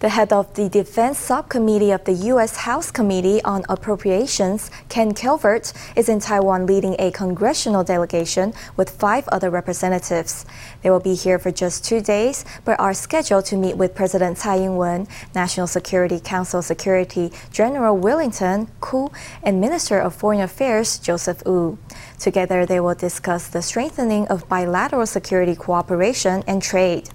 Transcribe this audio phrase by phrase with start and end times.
[0.00, 2.56] The head of the Defense Subcommittee of the U.S.
[2.56, 9.28] House Committee on Appropriations, Ken Calvert, is in Taiwan leading a congressional delegation with five
[9.28, 10.46] other representatives.
[10.80, 14.38] They will be here for just two days, but are scheduled to meet with President
[14.38, 19.10] Tsai Ing-wen, National Security Council Security General Wellington Koo,
[19.42, 21.76] and Minister of Foreign Affairs Joseph Wu.
[22.18, 27.10] Together, they will discuss the strengthening of bilateral security cooperation and trade.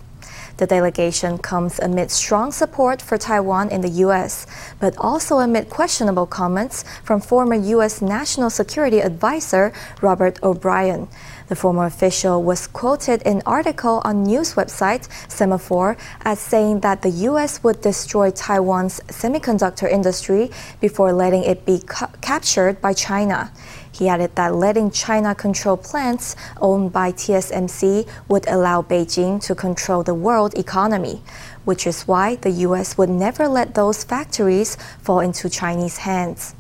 [0.58, 4.48] The delegation comes amid strong support for Taiwan in the U.S.,
[4.80, 8.02] but also amid questionable comments from former U.S.
[8.02, 11.10] National Security Advisor Robert O'Brien.
[11.48, 17.02] The former official was quoted in an article on news website Semafor as saying that
[17.02, 17.64] the U.S.
[17.64, 20.50] would destroy Taiwan's semiconductor industry
[20.80, 23.52] before letting it be ca- captured by China.
[23.96, 30.04] He added that letting China control plants owned by TSMC would allow Beijing to control
[30.04, 31.22] the world economy,
[31.64, 32.98] which is why the U.S.
[32.98, 36.56] would never let those factories fall into Chinese hands.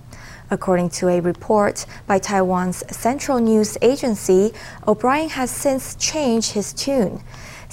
[0.49, 4.53] According to a report by Taiwan's Central News Agency,
[4.87, 7.21] O'Brien has since changed his tune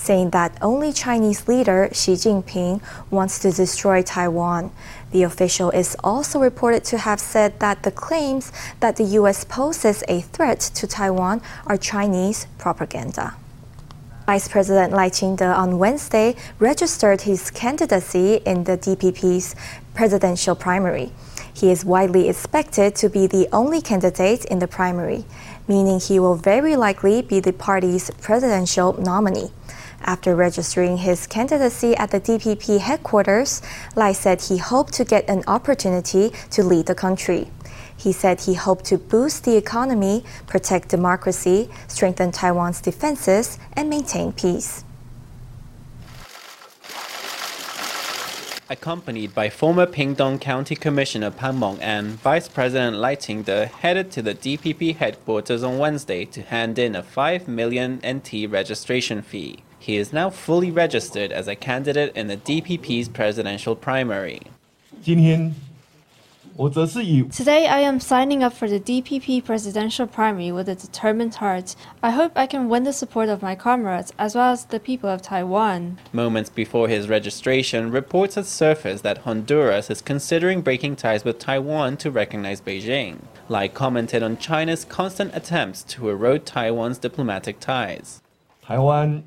[0.03, 4.73] saying that only Chinese leader Xi Jinping wants to destroy Taiwan.
[5.13, 9.45] The official is also reported to have said that the claims that the U.S.
[9.45, 13.35] poses a threat to Taiwan are Chinese propaganda.
[14.25, 19.55] Vice President Lai Ching-te on Wednesday registered his candidacy in the DPP's
[19.95, 21.13] presidential primary.
[21.53, 25.27] He is widely expected to be the only candidate in the primary,
[25.69, 29.51] meaning he will very likely be the party's presidential nominee.
[30.05, 33.63] After registering his candidacy at the DPP headquarters,
[33.95, 37.51] Lai said he hoped to get an opportunity to lead the country.
[37.97, 44.33] He said he hoped to boost the economy, protect democracy, strengthen Taiwan's defenses, and maintain
[44.33, 44.85] peace.
[48.69, 54.35] Accompanied by former Pingtung County Commissioner Pan Men-an, Vice President Lai Ching-te headed to the
[54.35, 59.63] DPP headquarters on Wednesday to hand in a 5 million NT registration fee.
[59.83, 64.43] He is now fully registered as a candidate in the DPP's presidential primary.
[65.05, 65.27] Today
[67.67, 71.75] I am signing up for the DPP presidential primary with a determined heart.
[72.01, 75.11] I hope I can win the support of my comrades as well as the people
[75.11, 75.99] of Taiwan.
[76.13, 81.97] Moments before his registration, reports had surfaced that Honduras is considering breaking ties with Taiwan
[81.97, 83.23] to recognize Beijing.
[83.49, 88.23] Lai commented on China's constant attempts to erode Taiwan's diplomatic ties.
[88.65, 89.25] Taiwan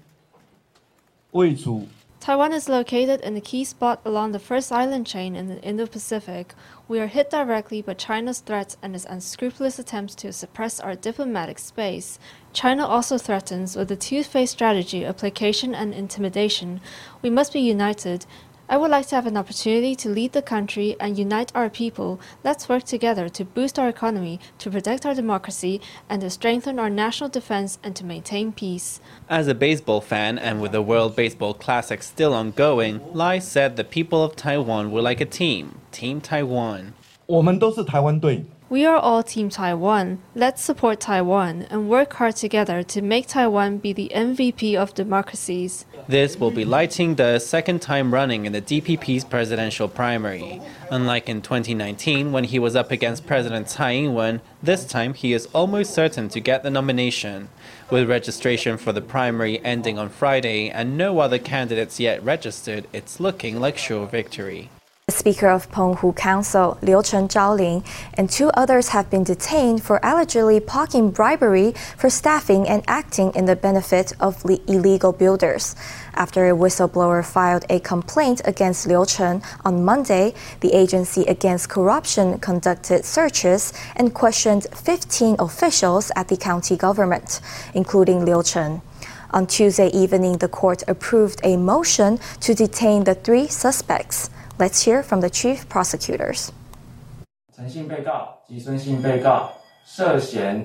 [2.21, 6.53] Taiwan is located in a key spot along the first island chain in the Indo-Pacific.
[6.87, 11.59] We are hit directly by China's threats and its unscrupulous attempts to suppress our diplomatic
[11.59, 12.19] space.
[12.53, 16.79] China also threatens with a two-phase strategy of placation and intimidation.
[17.21, 18.25] We must be united.
[18.72, 22.20] I would like to have an opportunity to lead the country and unite our people.
[22.44, 26.88] Let's work together to boost our economy, to protect our democracy, and to strengthen our
[26.88, 29.00] national defense and to maintain peace.
[29.28, 33.82] As a baseball fan and with the World Baseball Classic still ongoing, Lai said the
[33.82, 36.92] people of Taiwan were like a team, Team Taiwan.
[37.26, 38.44] 我们都是台湾队。
[38.67, 40.23] We are all Team Taiwan.
[40.33, 45.85] Let's support Taiwan and work hard together to make Taiwan be the MVP of democracies.
[46.07, 50.63] This will be Lai Ching-te's second time running in the DPP's presidential primary.
[50.89, 55.45] Unlike in 2019 when he was up against President Tsai Ing-wen, this time he is
[55.53, 57.49] almost certain to get the nomination.
[57.91, 63.19] With registration for the primary ending on Friday and no other candidates yet registered, it's
[63.19, 64.71] looking like sure victory.
[65.07, 67.85] The Speaker of Penghu Council, Liu Chen Zhaoling,
[68.15, 73.45] and two others have been detained for allegedly pocketing bribery for staffing and acting in
[73.45, 75.75] the benefit of le- illegal builders.
[76.15, 82.39] After a whistleblower filed a complaint against Liu Chen on Monday, the Agency Against Corruption
[82.39, 87.41] conducted searches and questioned 15 officials at the county government,
[87.75, 88.81] including Liu Chen.
[89.29, 94.31] On Tuesday evening, the court approved a motion to detain the three suspects.
[94.57, 96.53] Let's hear from the chief prosecutors.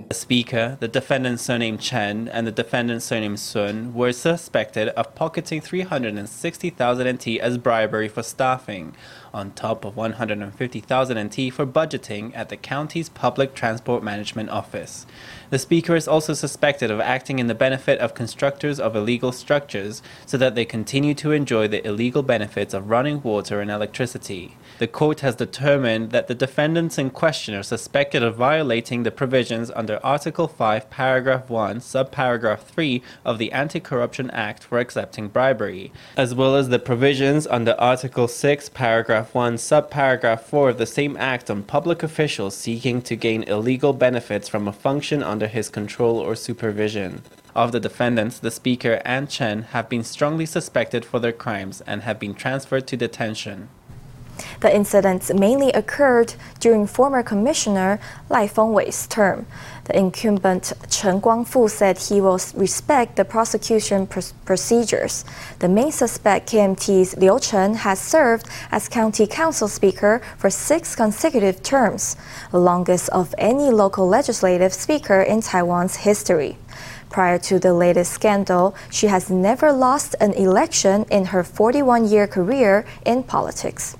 [0.08, 5.60] The speaker, the defendant's surname Chen, and the defendant's surnamed Sun were suspected of pocketing
[5.60, 8.94] 360,000 NT as bribery for staffing,
[9.32, 15.06] on top of 150,000 NT for budgeting at the county's Public Transport Management Office.
[15.50, 20.00] The speaker is also suspected of acting in the benefit of constructors of illegal structures
[20.24, 24.56] so that they continue to enjoy the illegal benefits of running water and electricity.
[24.78, 29.70] The court has determined that the defendants in question are suspected of violating the provisions
[29.74, 35.92] under Article 5, Paragraph 1, Subparagraph 3 of the Anti Corruption Act for accepting bribery,
[36.16, 41.16] as well as the provisions under Article 6, Paragraph 1, Subparagraph 4 of the same
[41.16, 46.18] Act on public officials seeking to gain illegal benefits from a function under his control
[46.18, 47.22] or supervision.
[47.54, 52.02] Of the defendants, the Speaker and Chen have been strongly suspected for their crimes and
[52.02, 53.68] have been transferred to detention.
[54.60, 57.98] The incidents mainly occurred during former Commissioner
[58.28, 59.46] Lai Fengwei's term.
[59.84, 65.24] The incumbent Chen Guangfu said he will respect the prosecution pr procedures.
[65.58, 71.62] The main suspect, KMT's Liu Chen, has served as county council speaker for six consecutive
[71.62, 72.16] terms,
[72.50, 76.56] the longest of any local legislative speaker in Taiwan's history.
[77.10, 82.28] Prior to the latest scandal, she has never lost an election in her 41 year
[82.28, 83.96] career in politics.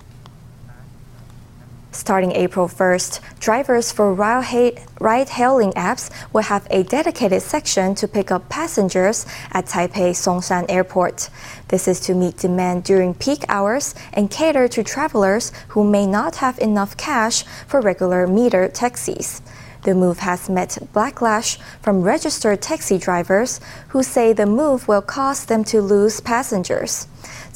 [1.92, 8.48] Starting April 1st, drivers for ride-hailing apps will have a dedicated section to pick up
[8.48, 11.28] passengers at Taipei Songshan Airport.
[11.66, 16.36] This is to meet demand during peak hours and cater to travelers who may not
[16.36, 19.42] have enough cash for regular meter taxis.
[19.82, 25.46] The move has met backlash from registered taxi drivers who say the move will cause
[25.46, 27.06] them to lose passengers.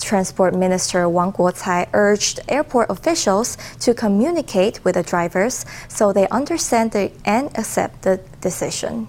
[0.00, 6.93] Transport Minister Wang Guocai urged airport officials to communicate with the drivers so they understand
[6.93, 9.09] the, and accept the decision.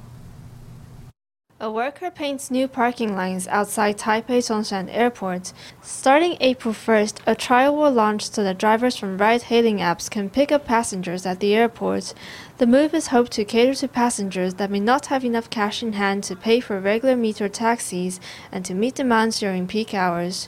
[1.58, 5.54] A worker paints new parking lines outside Taipei Songshan Airport.
[5.82, 10.52] Starting April 1st, a trial will launch so that drivers from ride-hailing apps can pick
[10.52, 12.14] up passengers at the airport.
[12.58, 15.92] The move is hoped to cater to passengers that may not have enough cash in
[15.92, 20.48] hand to pay for regular meter taxis and to meet demands during peak hours.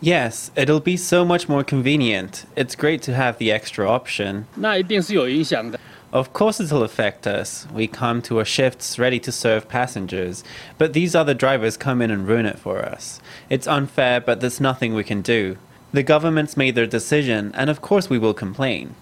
[0.00, 2.46] Yes, it'll be so much more convenient.
[2.54, 4.46] It's great to have the extra option.
[6.12, 7.66] Of course, it'll affect us.
[7.72, 10.44] We come to our shifts ready to serve passengers,
[10.78, 13.20] but these other drivers come in and ruin it for us.
[13.50, 15.56] It's unfair, but there's nothing we can do.
[15.92, 18.94] The government's made their decision, and of course, we will complain.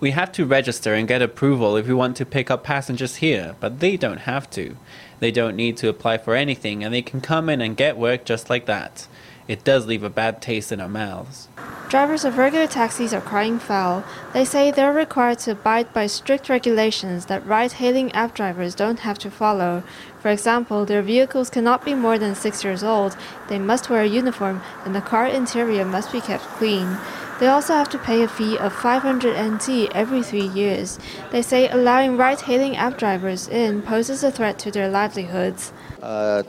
[0.00, 3.54] We have to register and get approval if we want to pick up passengers here,
[3.60, 4.76] but they don't have to.
[5.20, 8.24] They don't need to apply for anything and they can come in and get work
[8.24, 9.06] just like that.
[9.46, 11.48] It does leave a bad taste in our mouths.
[11.90, 14.02] Drivers of regular taxis are crying foul.
[14.32, 19.00] They say they're required to abide by strict regulations that ride hailing app drivers don't
[19.00, 19.82] have to follow.
[20.18, 23.18] For example, their vehicles cannot be more than six years old,
[23.48, 26.96] they must wear a uniform, and the car interior must be kept clean.
[27.40, 31.00] They also have to pay a fee of 500 NT every three years.
[31.32, 35.72] They say allowing ride hailing app drivers in poses a threat to their livelihoods.
[36.00, 36.44] All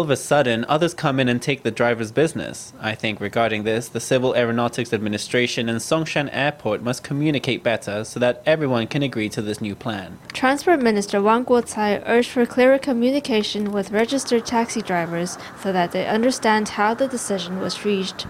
[0.00, 2.72] of a sudden, others come in and take the driver's business.
[2.80, 8.18] I think regarding this, the Civil Aeronautics Administration and Songshan Airport must communicate better so
[8.20, 10.18] that everyone can agree to this new plan.
[10.32, 16.06] Transport Minister Wang Guocai urged for clearer communication with registered taxi drivers so that they
[16.06, 18.26] understand how the decision was reached.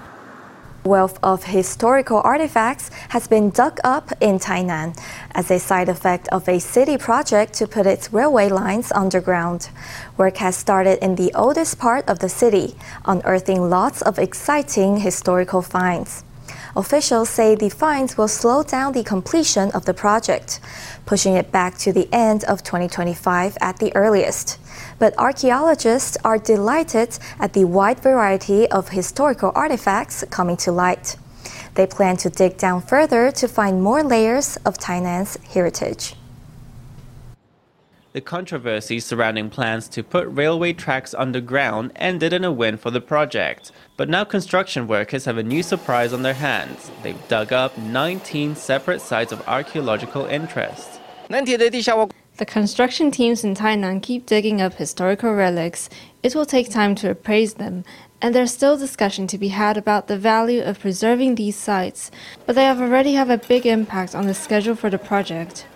[0.84, 4.99] Wealth of historical artifacts has been dug up in Tainan
[5.31, 9.69] as a side effect of a city project to put its railway lines underground.
[10.17, 12.75] Work has started in the oldest part of the city,
[13.05, 16.25] unearthing lots of exciting historical finds.
[16.75, 20.59] Officials say the fines will slow down the completion of the project,
[21.05, 24.59] pushing it back to the end of 2025 at the earliest.
[24.99, 31.17] But archaeologists are delighted at the wide variety of historical artifacts coming to light.
[31.75, 36.15] They plan to dig down further to find more layers of Tainan's heritage.
[38.13, 43.01] The controversy surrounding plans to put railway tracks underground ended in a win for the
[43.01, 46.91] project, but now construction workers have a new surprise on their hands.
[47.03, 51.01] They've dug up 19 separate sites of archaeological interest.
[52.37, 55.89] The construction teams in Tainan keep digging up historical relics.
[56.23, 57.83] It will take time to appraise them,
[58.21, 62.11] and there's still discussion to be had about the value of preserving these sites,
[62.45, 65.67] but they have already have a big impact on the schedule for the project.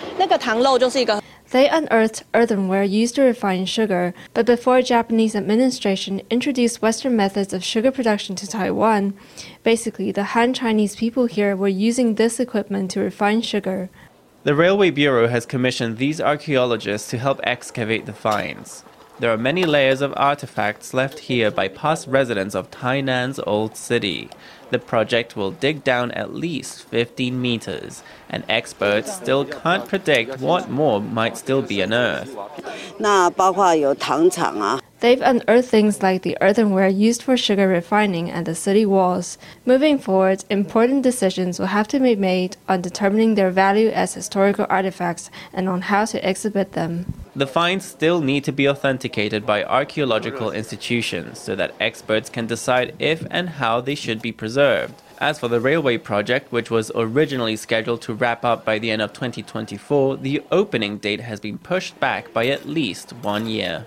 [1.51, 7.63] They unearthed earthenware used to refine sugar, but before Japanese administration introduced Western methods of
[7.63, 9.15] sugar production to Taiwan,
[9.63, 13.91] basically the Han Chinese people here were using this equipment to refine sugar.
[14.43, 18.83] The Railway Bureau has commissioned these archaeologists to help excavate the finds.
[19.20, 24.30] There are many layers of artifacts left here by past residents of Tainan's old city.
[24.72, 30.72] The project will dig down at least 15 meters, and experts still can't predict what
[30.72, 32.36] more might still be unearthed.
[32.98, 39.39] 那包括有糖厂啊， They've unearthed things like the earthenware used for sugar refining and the city walls.
[39.65, 44.67] Moving forward, important decisions will have to be made on determining their value as historical
[44.69, 47.15] artifacts and on how to exhibit them.
[47.37, 52.97] The finds still need to be authenticated by archaeological institutions so that experts can decide
[52.99, 55.01] if and how they should be preserved.
[55.19, 59.03] As for the railway project, which was originally scheduled to wrap up by the end
[59.03, 63.87] of 2024, the opening date has been pushed back by at least one year.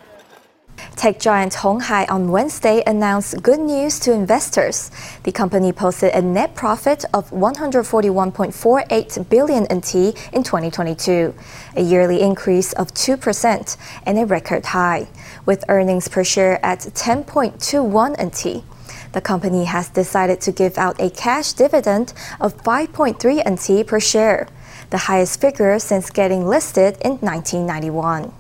[1.00, 4.92] Tech giant Hon Hai on Wednesday announced good news to investors.
[5.24, 9.96] The company posted a net profit of 141.48 billion NT
[10.34, 11.34] in 2022,
[11.78, 15.08] a yearly increase of 2% and a record high,
[15.46, 18.66] with earnings per share at 10.21 NT.
[19.14, 24.50] The company has decided to give out a cash dividend of 5.3 NT per share,
[24.90, 28.34] the highest figure since getting listed in 1991.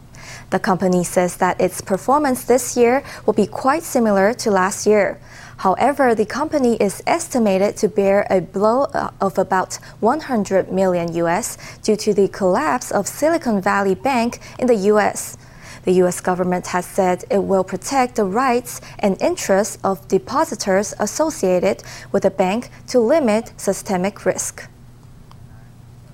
[0.50, 5.20] The company says that its performance this year will be quite similar to last year.
[5.58, 8.86] However, the company is estimated to bear a blow
[9.20, 14.88] of about 100 million US due to the collapse of Silicon Valley Bank in the
[14.94, 15.38] US.
[15.84, 21.84] The US government has said it will protect the rights and interests of depositors associated
[22.12, 24.68] with the bank to limit systemic risk.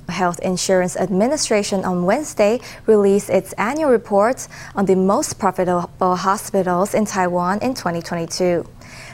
[0.09, 7.05] Health Insurance Administration on Wednesday released its annual report on the most profitable hospitals in
[7.05, 8.65] Taiwan in 2022.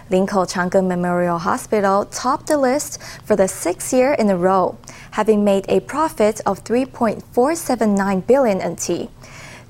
[0.10, 4.78] Linkou Chang Gung Memorial Hospital topped the list for the sixth year in a row,
[5.12, 9.10] having made a profit of 3.479 billion NT.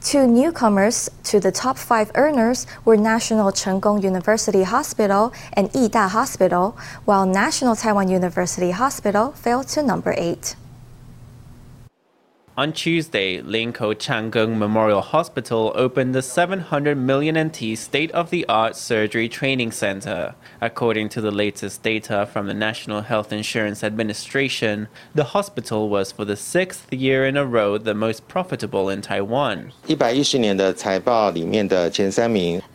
[0.02, 6.10] Two newcomers to the top five earners were National Cheng Kung University Hospital and Yida
[6.10, 6.76] Hospital,
[7.06, 10.56] while National Taiwan University Hospital fell to number eight.
[12.58, 20.36] On Tuesday, Linkou Changgung Memorial Hospital opened the 700 million NT state-of-the-art surgery training center.
[20.60, 26.26] According to the latest data from the National Health Insurance Administration, the hospital was for
[26.26, 29.72] the sixth year in a row the most profitable in Taiwan.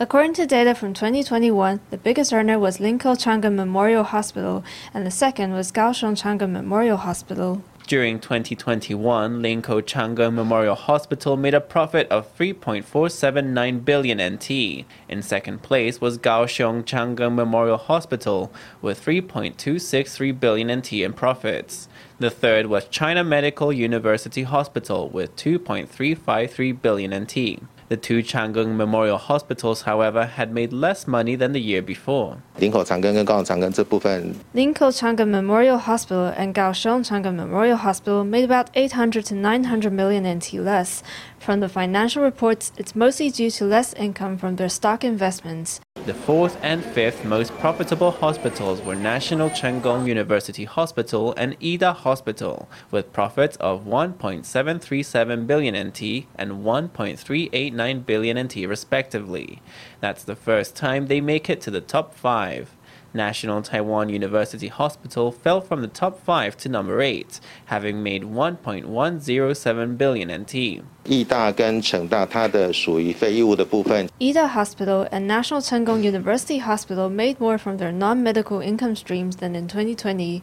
[0.00, 4.64] According to data from 2021, the biggest earner was Linkou Changgung Memorial Hospital,
[4.94, 7.62] and the second was Kaohsiung Changgung Memorial Hospital.
[7.86, 14.84] During 2021, Linkou Chang Gung Memorial Hospital made a profit of 3.479 billion NT.
[15.08, 18.52] In second place was Kaohsiung Chang Gung Memorial Hospital
[18.82, 21.88] with 3.263 billion NT in profits.
[22.18, 27.60] The third was China Medical University Hospital with 2.353 billion NT.
[27.88, 32.38] The two Changgung Memorial Hospitals, however, had made less money than the year before.
[32.58, 40.24] 林口长庚跟高雄长庚这部分，Linkou Changgung Memorial Hospital and Kaohsiung Changgung Memorial Hospital made about 800 to 900 million
[40.26, 41.02] NT less.
[41.38, 45.80] From the financial reports, it's mostly due to less income from their stock investments.
[46.06, 51.92] The fourth and fifth most profitable hospitals were National Cheng Kung University Hospital and E-Da
[51.92, 59.60] Hospital, with profits of 1.737 billion NT and 1.389 billion NT respectively.
[59.98, 62.75] That's the first time they make it to the top five.
[63.16, 69.96] National Taiwan University Hospital fell from the top five to number eight, having made 1.107
[69.98, 70.82] billion NT.
[71.08, 74.08] 义大跟成大它的属于非义务的部分。
[74.18, 79.54] E-Da Hospital and National Cheng Kung University Hospital made more from their non-medical income streams than
[79.54, 80.42] in 2020.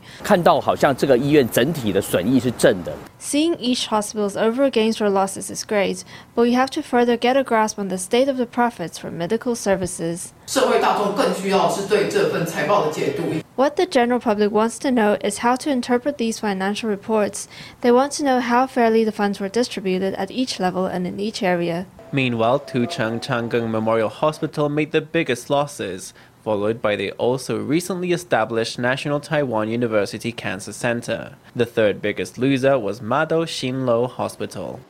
[3.20, 6.04] Seeing each hospital's overall gains or losses is great,
[6.36, 9.18] but we have to further get a grasp on the state of the profits from
[9.18, 10.34] medical services.
[13.56, 17.48] What the general public wants to know is how to interpret these financial reports.
[17.82, 21.20] They want to know how fairly the funds were distributed at each level and in
[21.20, 21.86] each area.
[22.12, 28.78] Meanwhile, Tucheng Changgung Memorial Hospital made the biggest losses, followed by the also recently established
[28.78, 31.36] National Taiwan University Cancer Center.
[31.56, 34.82] The third biggest loser was Madou Sin-Lau Hospital.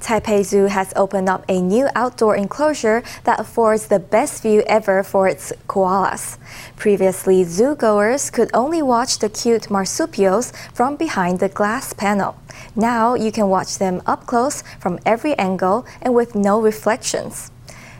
[0.00, 5.02] Taipei Zoo has opened up a new outdoor enclosure that affords the best view ever
[5.02, 6.38] for its koalas.
[6.76, 12.36] Previously, zoo goers could only watch the cute marsupials from behind the glass panel.
[12.74, 17.50] Now you can watch them up close from every angle and with no reflections.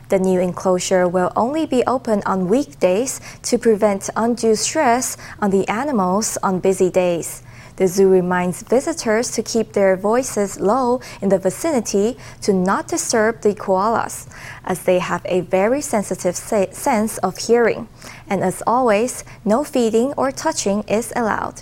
[0.09, 5.67] The new enclosure will only be open on weekdays to prevent undue stress on the
[5.67, 7.43] animals on busy days.
[7.77, 13.41] The zoo reminds visitors to keep their voices low in the vicinity to not disturb
[13.41, 14.27] the koalas,
[14.65, 17.87] as they have a very sensitive sense of hearing.
[18.27, 21.61] And as always, no feeding or touching is allowed.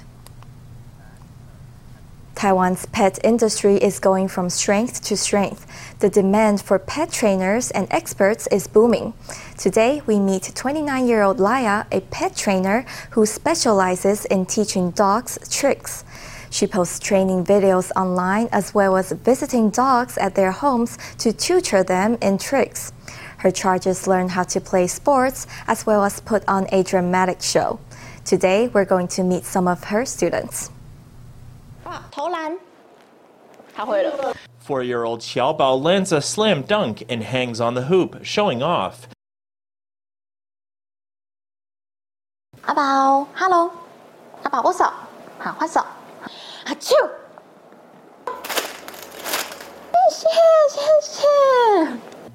[2.36, 5.66] Taiwan's pet industry is going from strength to strength.
[6.00, 9.14] The demand for pet trainers and experts is booming.
[9.58, 15.40] Today, we meet 29 year old Laya, a pet trainer who specializes in teaching dogs
[15.50, 16.04] tricks.
[16.50, 21.84] She posts training videos online as well as visiting dogs at their homes to tutor
[21.84, 22.92] them in tricks.
[23.38, 27.80] Her charges learn how to play sports as well as put on a dramatic show.
[28.26, 30.72] Today, we're going to meet some of her students.
[34.59, 39.09] Four-year-old Xiaobao lands a slam dunk and hangs on the hoop, showing off.
[42.67, 43.71] 阿宝，Hello，
[44.43, 44.85] 阿宝握手，
[45.39, 46.95] 好换手，啊啾，
[50.11, 50.29] 谢
[50.69, 51.27] 谢谢谢。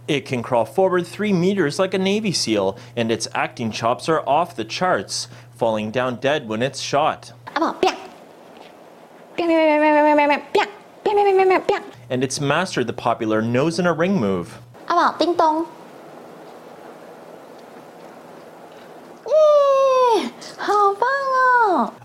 [0.07, 4.23] It can crawl forward three meters like a Navy SEAL, and its acting chops are
[4.27, 7.33] off the charts, falling down dead when it's shot.
[7.53, 7.93] 阿宝，啪
[12.10, 14.58] ！and it's mastered the popular nose in a ring move.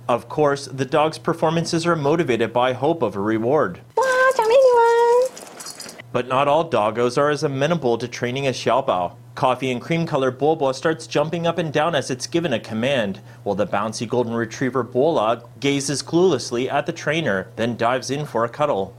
[0.08, 3.82] Of course, the dog's performances are motivated by hope of a reward.
[6.12, 9.16] But not all doggos are as amenable to training as Xiaobao.
[9.35, 13.21] Coffee and cream colored Bobo starts jumping up and down as it's given a command,
[13.43, 18.45] while the bouncy golden retriever Bola gazes cluelessly at the trainer, then dives in for
[18.45, 18.95] a cuddle.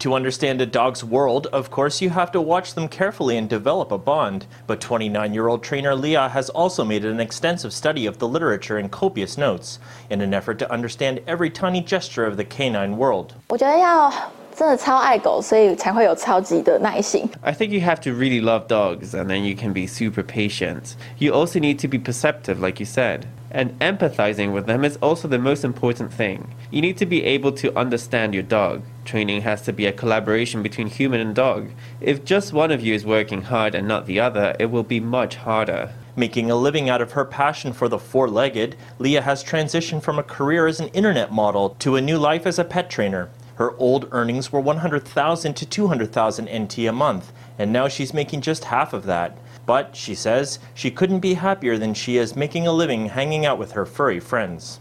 [0.00, 3.92] To understand a dog's world, of course, you have to watch them carefully and develop
[3.92, 4.46] a bond.
[4.66, 8.78] But 29 year old trainer Leah has also made an extensive study of the literature
[8.78, 13.34] and copious notes in an effort to understand every tiny gesture of the canine world.
[13.48, 14.10] 我 觉得要
[14.54, 17.26] 真的超爱狗，所以才会有超级的耐心。
[17.40, 20.96] I think you have to really love dogs, and then you can be super patient.
[21.18, 23.22] You also need to be perceptive, like you said.
[23.52, 26.48] And empathizing with them is also the most important thing.
[26.70, 28.82] You need to be able to understand your dog.
[29.04, 31.70] Training has to be a collaboration between human and dog.
[32.00, 35.00] If just one of you is working hard and not the other, it will be
[35.00, 35.88] much harder.
[36.16, 40.18] Making a living out of her passion for the four legged, Leah has transitioned from
[40.18, 43.30] a career as an internet model to a new life as a pet trainer.
[43.55, 48.65] Her old earnings were 100,000 to 200,000 NT a month, and now she's making just
[48.65, 49.37] half of that.
[49.65, 53.57] But, she says, she couldn't be happier than she is making a living hanging out
[53.57, 54.79] with her furry friends.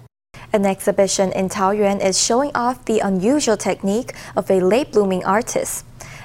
[0.52, 5.84] An exhibition in Taoyuan is showing off the unusual technique of a late blooming artist.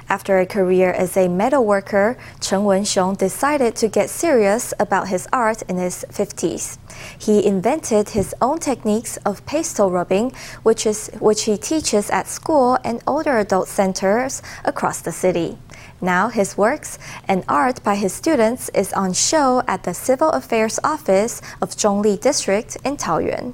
[0.09, 5.27] After a career as a metal worker, Chen Wenxiong decided to get serious about his
[5.31, 6.79] art in his 50s.
[7.19, 10.31] He invented his own techniques of pastel rubbing,
[10.63, 15.59] which, is, which he teaches at school and older adult centers across the city.
[16.01, 20.79] Now his works and art by his students is on show at the Civil Affairs
[20.83, 23.53] Office of Zhongli District in Taoyuan.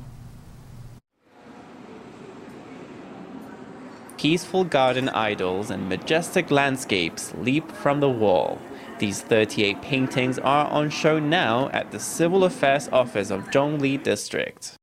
[4.26, 8.58] Peaceful garden idols and majestic landscapes leap from the wall.
[8.98, 14.74] These 38 paintings are on show now at the Civil Affairs Office of Zhongli District.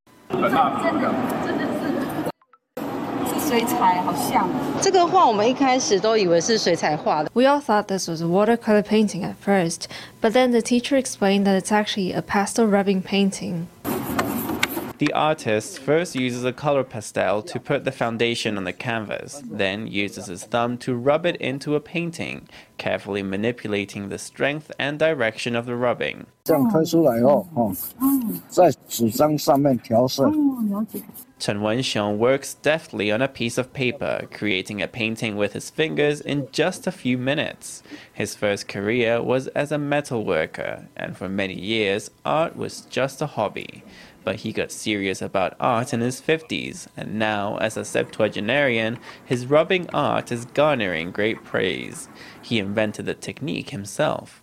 [7.35, 9.89] We all thought this was a watercolor painting at first,
[10.21, 13.67] but then the teacher explained that it's actually a pastel rubbing painting.
[15.03, 19.89] The artist first uses a color pastel to put the foundation on the canvas, then
[19.89, 25.57] uses his thumb to rub it into a painting, carefully manipulating the strength and direction
[25.57, 26.27] of the rubbing.
[26.45, 26.71] Chen
[31.59, 36.47] Wenxiong works deftly on a piece of paper, creating a painting with his fingers in
[36.53, 37.83] just a few minutes.
[38.13, 43.21] His first career was as a metal worker, and for many years, art was just
[43.21, 43.83] a hobby
[44.25, 49.47] but he got serious about art in his 50s, and now, as a septuagenarian, his
[49.47, 52.09] rubbing art is garnering great praise.
[52.41, 54.43] He invented the technique himself.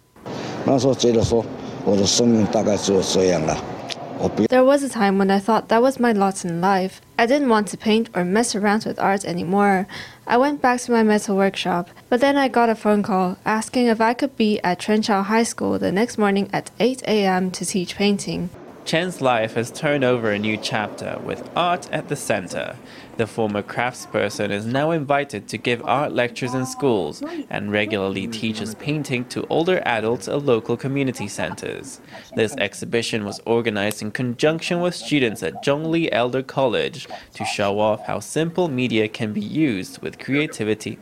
[4.50, 7.00] There was a time when I thought that was my lot in life.
[7.18, 9.88] I didn't want to paint or mess around with art anymore.
[10.28, 13.88] I went back to my metal workshop, but then I got a phone call asking
[13.88, 17.50] if I could be at Trenchao High School the next morning at 8 a.m.
[17.52, 18.50] to teach painting.
[18.90, 22.76] Chen's life has turned over a new chapter with art at the center.
[23.18, 27.22] The former craftsperson is now invited to give art lectures in schools
[27.52, 32.02] and regularly teaches painting to older adults at local community centers.
[32.36, 38.08] This exhibition was organized in conjunction with students at Zhongli Elder College to show off
[38.08, 40.98] how simple media can be used with creativity.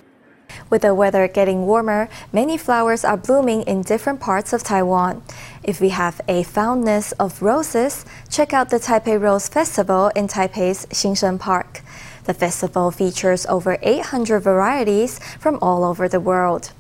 [0.69, 5.23] With the weather getting warmer, many flowers are blooming in different parts of Taiwan.
[5.63, 10.85] If we have a fondness of roses, check out the Taipei Rose Festival in Taipei's
[10.87, 11.81] Xinsheng Park.
[12.25, 16.73] The festival features over 800 varieties from all over the world.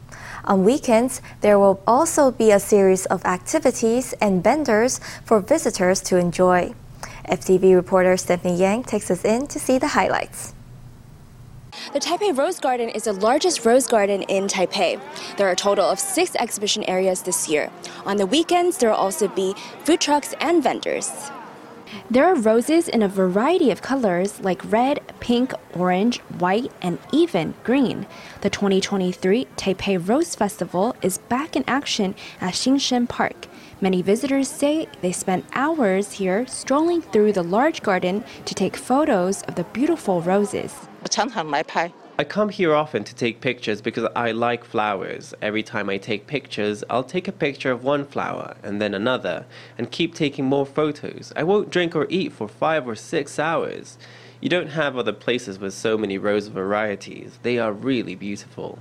[0.43, 6.17] On weekends, there will also be a series of activities and vendors for visitors to
[6.17, 6.73] enjoy.
[7.27, 10.53] FTV reporter Stephanie Yang takes us in to see the highlights.
[11.93, 14.99] The Taipei Rose Garden is the largest rose garden in Taipei.
[15.37, 17.71] There are a total of six exhibition areas this year.
[18.05, 21.11] On the weekends, there will also be food trucks and vendors.
[22.09, 27.53] There are roses in a variety of colors like red, pink, orange, white, and even
[27.63, 28.05] green.
[28.41, 33.47] The 2023 Taipei Rose Festival is back in action at Xinsheng Park.
[33.79, 39.43] Many visitors say they spend hours here strolling through the large garden to take photos
[39.43, 40.73] of the beautiful roses.
[42.19, 45.35] I come here often to take pictures because I like flowers.
[45.41, 49.45] Every time I take pictures, I'll take a picture of one flower and then another
[49.77, 51.31] and keep taking more photos.
[51.35, 53.99] I won't drink or eat for five or six hours.
[54.41, 57.39] You don't have other places with so many rose varieties.
[57.43, 58.79] They are really beautiful.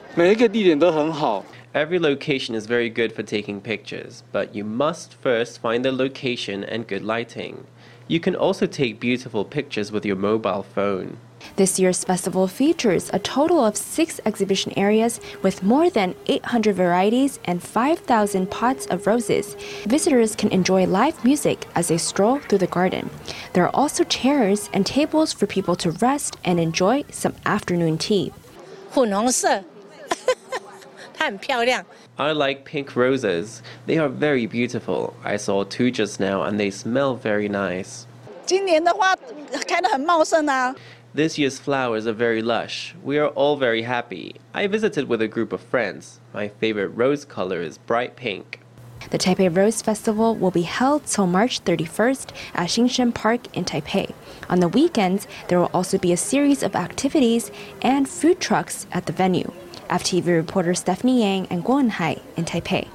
[1.74, 6.64] Every location is very good for taking pictures, but you must first find the location
[6.64, 7.66] and good lighting.
[8.08, 11.18] You can also take beautiful pictures with your mobile phone.
[11.55, 17.39] This year's festival features a total of six exhibition areas with more than 800 varieties
[17.45, 19.55] and 5,000 pots of roses.
[19.85, 23.09] Visitors can enjoy live music as they stroll through the garden.
[23.53, 28.31] There are also chairs and tables for people to rest and enjoy some afternoon tea.
[32.17, 33.61] I like pink roses.
[33.85, 35.15] They are very beautiful.
[35.23, 38.05] I saw two just now and they smell very nice.
[38.45, 39.15] 今年的花
[39.67, 40.75] 开得很茂盛啊。
[41.16, 42.94] This year's flowers are very lush.
[43.02, 44.34] We are all very happy.
[44.52, 46.20] I visited with a group of friends.
[46.34, 48.60] My favorite rose color is bright pink.
[49.08, 54.12] The Taipei Rose Festival will be held till March 31st at Xinsheng Park in Taipei.
[54.50, 57.50] On the weekends, there will also be a series of activities
[57.80, 59.50] and food trucks at the venue.
[59.88, 62.88] FTV reporter Stephanie Yang and Guan Hai in Taipei.